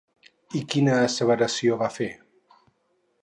I 0.59 0.61
quina 0.75 0.95
asseveració 1.09 1.77
va 1.83 1.91
fer? 1.99 2.09